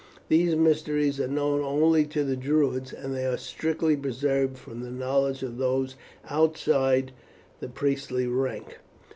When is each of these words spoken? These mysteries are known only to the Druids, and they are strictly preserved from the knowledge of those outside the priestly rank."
These 0.29 0.55
mysteries 0.55 1.19
are 1.19 1.27
known 1.27 1.61
only 1.63 2.05
to 2.05 2.23
the 2.23 2.35
Druids, 2.35 2.91
and 2.91 3.13
they 3.13 3.23
are 3.23 3.37
strictly 3.37 3.95
preserved 3.95 4.57
from 4.57 4.79
the 4.81 4.89
knowledge 4.89 5.43
of 5.43 5.59
those 5.59 5.95
outside 6.27 7.11
the 7.59 7.69
priestly 7.69 8.25
rank." 8.25 8.79